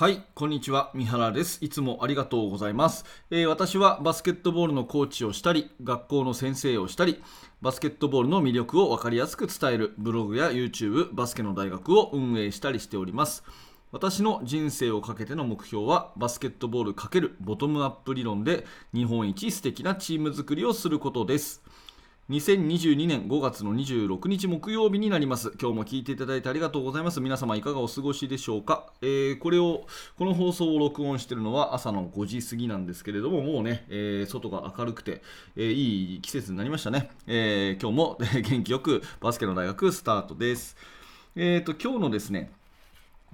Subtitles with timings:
[0.00, 0.90] はい、こんにちは。
[0.94, 1.58] 三原です。
[1.62, 7.22] いつもありがとうございます、えー私はバスケットボールのコーチをしたり、学校の先生をしたり、
[7.60, 13.44] バスケットボールの魅力を分かりやすく伝えるブログや YouTube、バスケの大学を運営したりしております。
[13.92, 21.62] 私の人生をかけての目標はバスケットボール×ボトムアップ理論で日本一素敵なチーム作りをすることです。
[22.30, 25.52] 2022年5月の26日木曜日になります。
[25.60, 27.20] 今日も聞いていただいてありがとうございます。
[27.20, 29.84] 皆様いかがお過ごしでしょうか、えーこれを、
[30.16, 35.22] この放送を録音しているのは朝の5時過ぎなんですけれども、もうね、えー外が明るくて、
[35.56, 37.10] えーいい季節になりましたね。
[37.26, 38.18] え今日も
[38.48, 40.76] 元気よくバスケの大学スタートです。
[41.34, 42.52] えっ、と、今日のですね、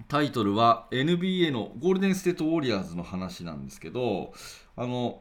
[0.08, 4.32] タイトルは NBA のゴールデンステートウォリアーズの話なんですけど、
[4.74, 5.20] あの、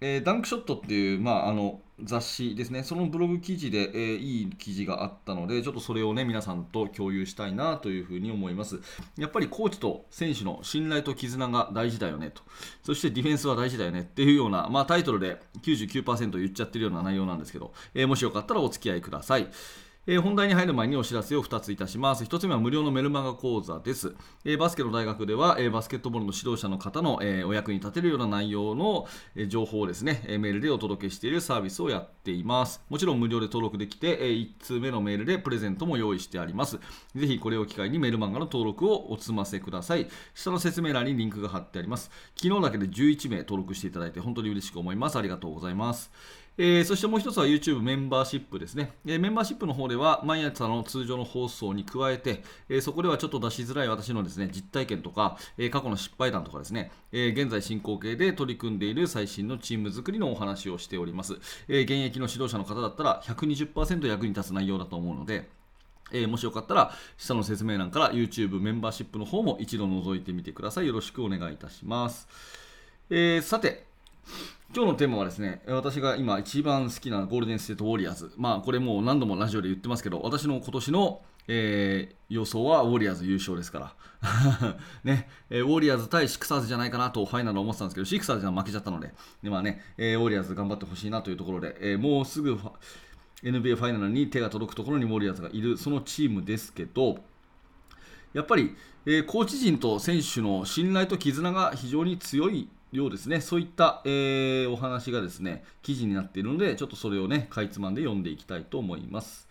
[0.00, 8.80] えーダンクショットっていう、まあ、あの雑誌ですね、そのブログ記事で、えーいい記事があったので、ちょっとそれをね、皆さんと共有したいなというふうに思います。
[9.16, 12.42] やっぱりコーチと選手の信頼と絆が大事だよねと、
[12.84, 19.48] そしてディフェンスは大事だよねっていうような、まあ、タイトルで99%言っちゃってるような内容なんですけど、えーもしよかったらお付き合いください。
[20.10, 22.24] えー本題に入る前にお知らせを2ついたします。
[22.24, 24.14] 1つ目は無料のメルマガ講座です。
[24.42, 29.06] えーバスケの大学では、えーバスケットボールの指導者の方の、えお役に立てるような内容の、
[29.36, 32.80] え情報をですね、えメールでお届けしているサービスをやっています。
[32.88, 36.78] もちろん無料で登録できて、え1通目のメールでプレゼントも用意してあります。
[37.14, 40.08] ぜひこれを機会にメルマガの登録をお済ませください。
[40.34, 42.10] 下の説明欄にリンクが貼ってあります。
[42.34, 45.18] 昨日だけで11名登録していただいて本当に嬉しく思います。
[45.18, 46.10] ありがとうございます。
[46.60, 65.48] えーそしてもう一つは YouTube メンバーシップですね、えーメンバーシップの方では毎朝の通常の放送に加えて、えーそこではちょっと出しづらい私のですね実体験とか、え過去の失敗談とかですね、え現在進行形で取り組んでいる最新のチーム作りのお話をしております、え現役の指導者の方だったら120%役に立つ内容だと思うので
[66.10, 70.88] えーもしよかったら下の説明欄から YouTube メンバーシップの方も一度覗いてみてください。
[70.88, 72.26] よろしくお願いいたします、
[73.10, 73.86] えーさて
[74.74, 78.32] 今日のテーマはですね、私が今一番好きなゴールデンステートウォリアーズ。
[78.36, 84.76] まあこれもう何度もラジオで言ってますけど、私の今年の、えー予想はウォリアーズ優勝ですから。
[85.04, 92.58] ね、えーウォリアーズ対シクサーズじゃないかなとファイナル思ってたんですけど、シクサーズは負けちゃったので、でまあね、えーウォリアーズ頑張ってほしいなというところで、えーもうすぐ
[93.42, 97.24] NBA ファイナルに手が届くところにウォリアーズがいる、そのチームですけど、
[98.34, 98.76] やっぱり、
[99.06, 103.40] えーコーチ陣と選手の信頼と絆が非常に強いようですね。
[103.40, 109.48] そういった、えーお話がですね、記事になっているので、ちょっとそれをね、かいつまんで読んでいきたいと思います。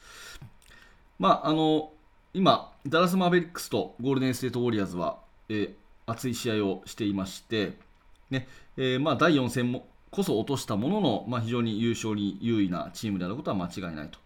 [1.20, 1.92] まあ、あの、
[2.34, 5.74] 今、ダラス・マーベリックスとゴールデン・ステート・ウォリアーズは、えー
[6.10, 7.74] 熱い試合をしていまして、
[8.32, 8.48] ね
[8.78, 14.18] えーまあ、第4戦もこそ落としたものの、まあ、非常に優勝に優位なチームであることは間違いないと。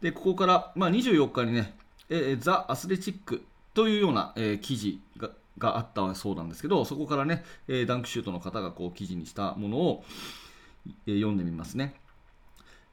[0.00, 1.76] で、ここから、まあ、24日にね、
[2.10, 3.44] えーザ・アスレチック
[3.78, 10.04] というような、えー記事ががあったそうなんですけど、そこからね、えーダンクシュートの方がこう記事にしたものを、
[11.06, 11.94] えー読んでみますね。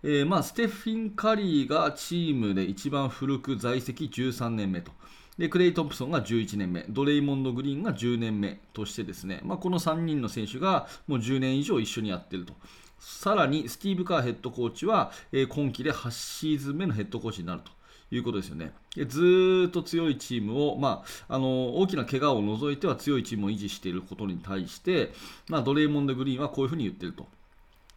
[0.03, 4.91] えーまあ、ステフィン・カリーがチームで一番古く在籍13年目と。
[5.40, 12.53] でクレイ・トンプソンが11年目、ドレイモンド・グリーンが10年目としてですね、まあ、この3人の選手がもう10年以上一緒にやっていると。
[13.00, 17.75] さらにスティーブ・カーヘッドコーチは、えー今季で8シーズン目のヘッドコーチになると。
[18.12, 25.12] いうことですよねでずっと強いチームを、まあ、あの大きな怪我を除いては強いチームを維持していることに対して、
[25.50, 27.28] まあ、ドレイモンド・グリーンはこういうふうに言っていると。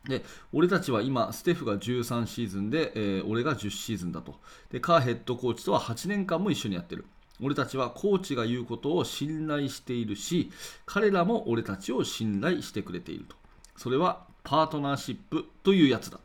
[0.09, 4.37] で俺たちは今、ステフが13シーズンで、えー俺が10シーズンだと
[4.71, 4.81] で。
[4.81, 7.05] カーヘッドコーチとは8年間も一緒にやっている。
[7.43, 10.51] 俺たちはコーチが言うことを信頼しているし、
[10.87, 13.37] 彼らも俺たちを信頼してくれていると。
[13.77, 16.19] それはパートナーシップというやつだ。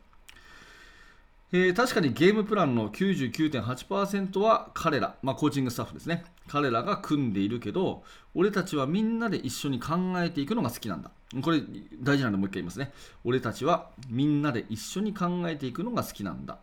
[1.56, 6.24] えー確かにゲームプランの99.8%は彼ら、まあ、コーチングスタッフですね。
[6.48, 8.02] 彼らが組んでいるけど、
[8.34, 11.12] 俺たちはみんなで一緒に考えていくのが好きなんだ。
[11.42, 11.62] これ
[12.02, 12.92] 大事なんでもう一回言いますね。
[13.22, 16.58] 俺たちはみんなで一緒に考えていくのが好きなんだ。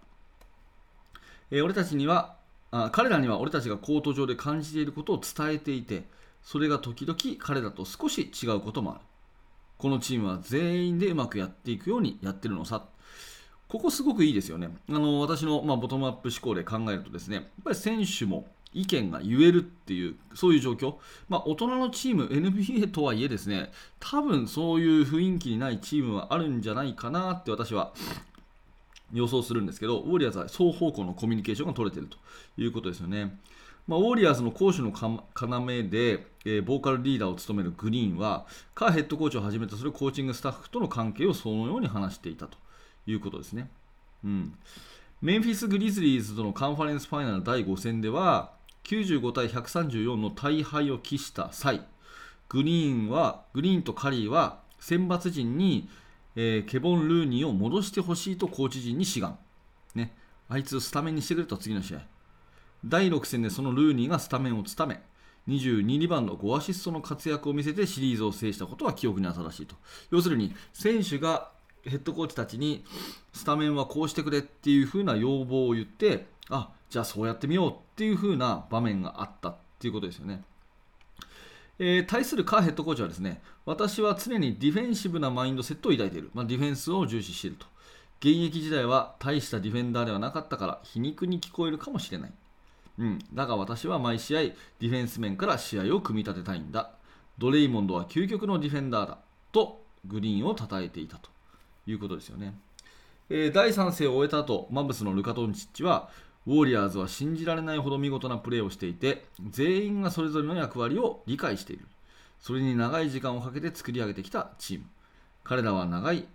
[1.52, 2.36] えー俺たちには
[2.72, 6.04] あ、彼らには俺たちがコート上で感じていることを伝えていて、
[6.44, 9.02] それが時々彼らと少し違うこともある。
[9.78, 12.84] このチームは全員でうまくやっていくようにやってるのさ。
[13.72, 14.70] ここすごくいいですよね。
[14.90, 20.96] あの私の、まあ、ボトムアップ思考で考えるとですね、やっぱり選手も意見が言えるっていう、そういう状況。
[21.30, 23.72] まあ、大人のチーム、NBA とはいえですね、
[24.02, 27.94] 多分そういう雰囲気にないチームはあるんじゃないかなって私は
[29.14, 32.18] 予想するんですけど、ウォリアーズは双方向のコミュニケーションが取れていると
[32.58, 33.40] いうことですよね。
[33.88, 42.58] まあ、ウォリアーズの攻守の要で、えーボーカルリーダーを務めるグリーンは、カーヘッドコーチをはじめとするコーチングスタッフとの関係をそのように話していたと
[43.06, 43.70] いうことですね。
[44.24, 44.54] うん、
[45.22, 48.54] メンフィス・グリズリーズとのカンファレンスファイナル第5戦では、
[48.84, 51.86] 95対134の大敗を喫した際、
[52.50, 55.88] グリーンはグリーンとカリーは選抜陣に、
[56.36, 59.38] えー、ケボン・ルーニーを戻してほしいとコーチ陣に志願、
[59.96, 60.14] ね、
[60.50, 62.02] あいつをスタメンにしてくれと次の試合。
[62.84, 65.02] 第6戦でそのルーニーがスタメンを務め
[65.48, 69.76] 22リバウンド5アシストの活躍を見せてシリーズを制したことは記憶に新しいと。
[70.10, 71.52] 要するに選手が
[71.84, 72.84] ヘッドコーチたちに
[73.34, 80.44] スタメンはこうしてくれっていう風な要望を言ってあじゃあそうやってみようっていう風な場面があったっていうことですよね。
[81.80, 87.66] えー、対するカーヘッドコーチはですね私は常にディフェンシブなマインドセットを抱いている、まあ、ディフェンスを重視していると。
[88.20, 92.32] 現役時代は大したディフェンダーではなかったから皮肉に聞こえるかもしれない。
[93.00, 96.92] うん、だが私は毎試合ディフェンス面から試合を組み立てたいんだ。
[97.40, 99.18] ドレイモンドは究極のディフェンダーだ。
[99.52, 101.32] とグリーンを称えていたと。
[101.88, 102.54] いうことですよね、
[103.30, 106.10] えー、第3戦を終えた後マブスのルカ・トンチッチは
[106.48, 111.86] ウォーリアーズは信じられないほど見事なプレーをしていて全員がそれぞれの役割を理解している。
[112.40, 114.86] それに長い時間をかけて作り上げてきたチーム。
[115.44, 116.28] 彼らは長い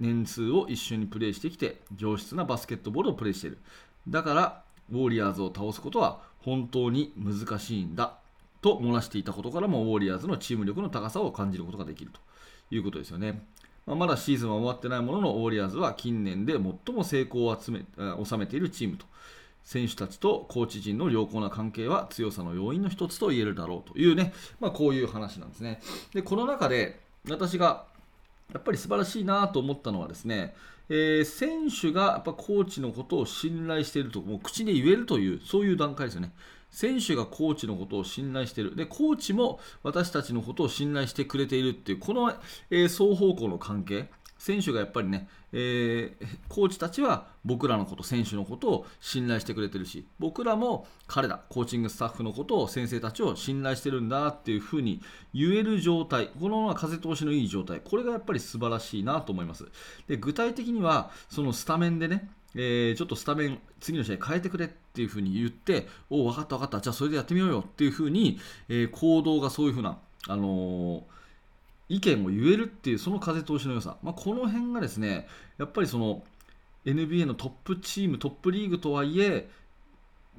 [0.00, 3.58] 年数を一緒にプレーしてきて上質なバスケットボールをプレーしている。
[4.08, 8.18] だからウォーリアーズを倒すことは本当に難しいんだ
[8.60, 12.20] と漏らしていたことからもウォーリアーズのチーム力の高さを感じることができると
[12.74, 13.44] いうことですよね。
[13.86, 17.84] まあ、まだシーズンは終わってないもののウォーリアーズは近年で最も成功を集め
[18.24, 19.06] 収めているチームと
[19.64, 25.80] 選手たちとコーチ陣の良好な関係は強さの要因の一つと言えるだろうというね、まあ、こういう話なんですね。
[26.14, 27.84] でこの中で私が
[28.52, 30.54] やっぱり素晴らしいなと思ったのはですね、
[30.88, 36.32] えー、選手がやっぱコーチのことを信頼していると、もう口で言えるという、そういう段階ですよね。
[36.72, 38.74] 選手がコーチのことを信頼している。
[38.74, 42.32] で、コーチも私たちのことを信頼してくれているっていう、この、
[42.70, 44.08] えー、双方向の関係。
[44.42, 55.00] 選手がやっぱりね、えー、コーチたちは僕らのこと、選手のことを信頼してくれてるし、僕らも彼ら、コーチングスタッフのことを、先生たちを信頼してるんだっていうふうに
[55.32, 59.68] 言える状態、このまま風通しのいい状態、これがやっぱり素晴らしいなと思います。
[60.08, 71.21] で具体的には、そのスタメンでね、えー、ちょっとスタメン、次の試合変えてくれっていうふうに言って、おお、分かった分かった、じゃあそれでやってみようよっていうふうに、えー、行動がそういうふうな、あのー
[71.92, 75.28] 意見を言えるっていうその風通しの良さ、まあ、この辺がですね
[75.58, 76.22] やっぱりその
[76.86, 79.50] NBA のトップチームトップリーグとはいえ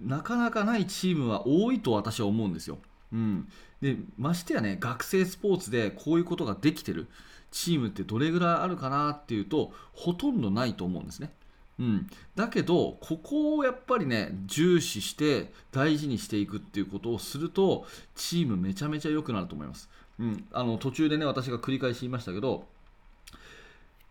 [0.02, 2.80] なかなかないチームは多いと私は思うんですよ。
[3.14, 3.48] うん、
[3.82, 7.08] でましてやね学生スポーツでこういうことができてる
[7.52, 11.32] チームってどれぐらいあるかなっていうとほとんどないと思うんですね。
[11.78, 17.86] うん、だけどここをやっぱりね重視して大事にしていくっていうことをすると
[18.16, 19.90] チームめちゃめちゃ良くなると思います。
[20.20, 22.66] うん、あの途中でね私が繰り返し言いましたけど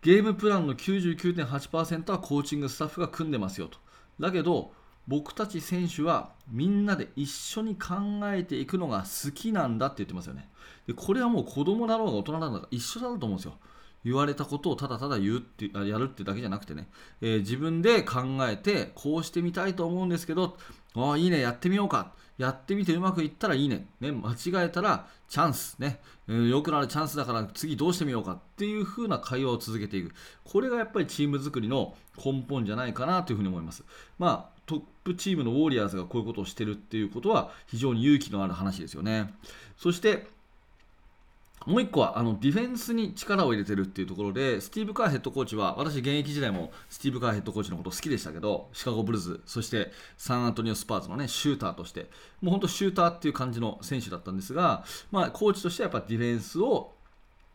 [0.01, 3.77] ゲームプランの99.8%はコーチングスタッフが組んでますよと。
[4.19, 4.71] だけど
[5.07, 7.95] 僕たち選手はみんなで一緒に考
[8.25, 10.49] えていくのが好きなんだって言ってますよね。
[10.87, 13.53] でこれはもう子供だろうが大人だろうが一緒だと思うんですよ。
[14.03, 16.87] 言われたことをただただ言うってやるってだけじゃなくてね、
[17.21, 20.57] えー、自分で考えてこうしてみたいと思うんですけど
[20.95, 23.85] ああいいねやってみようかやってみてうまくいったらいいね。
[23.99, 25.75] ね間違えたらチャンス。
[25.77, 25.99] ね。
[26.27, 30.13] 良くなるチャンスだから次どうしてみようかっていう風な会話を続けていく。
[30.43, 33.83] これがやっぱりチーム作りの根本じゃないかなというふうに思います。
[34.17, 39.31] まあ、トップチームのウォーリアーズがこういうことをしてるっていうことは非常に勇気のある話ですよね。
[39.77, 40.27] そして、
[41.65, 52.09] もう1個はあのディフェンスに力を入れてるっていうところで、スティーブ・カーヘッドコーチは、私、現役時代もスティーブ・カーヘッドコーチのこと好きでしたけど、シカゴ・ブルーズ、そしてサンアントニオ・スパーズの、ね、シューターとして、
[52.41, 56.91] もう本当、シューターっていう感じの選手だったんですが、まあ、コーチとしてはやっぱディフェンスを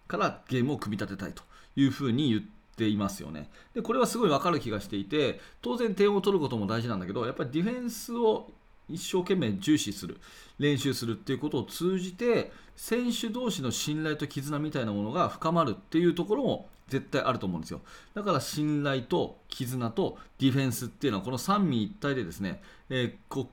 [0.06, 1.42] からゲームを組み立てたいと
[1.76, 2.48] いうふうに言って、
[2.86, 3.50] いますよね。
[3.74, 8.52] でこれはすごい分かる気がしていて当然点を取ることも大事なんだけどやっぱりディフェンスを
[8.88, 10.18] 一生懸命重視する
[10.58, 17.80] 練習するっていうことを通じて選手同士の信頼と絆みたいなものが深まるっていうところも絶対あると思うんですよ。
[18.14, 23.48] だから信頼と絆とディフェンスっていうのはこの三位一体でですね、えー、こ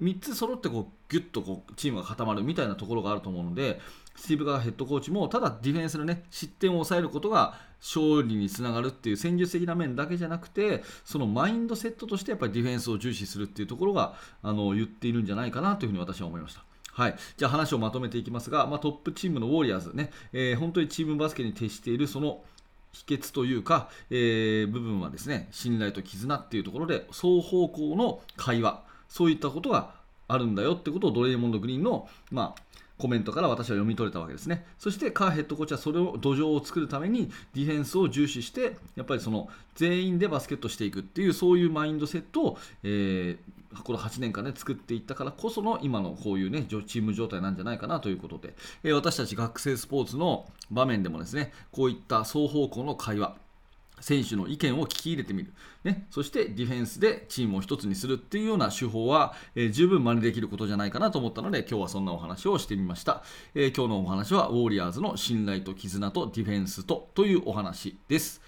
[0.00, 3.80] う3つ揃ってこうギュッとこうチームが固まるみたいなところがあると思うので
[4.14, 16.64] スティーブ・ガーヘッドコーチもただディフェンスの、ね、失点を抑えることが勝利につながるっていう戦術的な面だけじゃなくてそのマインドセットとしてやっぱりディフェンスを重視するっていうところがあの言っているんじゃないかなというふうに私は思いました。
[16.92, 22.42] はい、じゃあ話をまとめていきますが、まあ、トップチームのウォリアーズね、えー、本当にチームバスケに徹しているその
[22.92, 29.94] 秘訣というか、えー、部分はですね信頼と絆っていうところで双方向の会話そういったことが
[30.26, 32.62] あるんだよってことをドレイモンド・グリーンの、まあ
[32.98, 34.66] コメントから私は読み取れたわけですね。
[34.78, 53.36] そしてカーヘッドコーチはそれを土壌を作るためにディフェンスを重視してやっぱりその全員でバスケットしていくっていうそういうマインドセットを、えー、この8年間ね作っていったからこその今のこういうねチーム状態なんじゃないかなということで、えー、私たち学生スポーツの場面でもですねこういった双方向の会話
[54.00, 55.52] 選手の意見を聞き入れてみる、
[55.84, 63.22] ね、そしてディフェンスでチームを一つにするっていうような手法は、えー、十分真似できることじゃないかなと思ったので今日はそんなお話をしてみました、
[63.54, 68.40] えー、今日のお話はウォーリアーズの信頼と絆とディフェンスとというお話です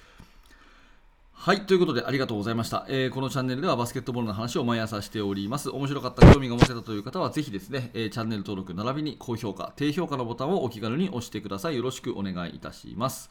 [1.43, 1.63] はい。
[1.63, 2.85] ということで、ありがとうございました。
[2.87, 5.71] えー、このチャンネルではバスケットボールの話を毎朝しております。
[5.71, 11.77] 面白かった、興味が持てたという方は、ぜひですね、えー、チャンネル登録並びに高評価、低評価のボタンをお気軽に押してください。
[11.77, 13.31] よろしくお願いいたします。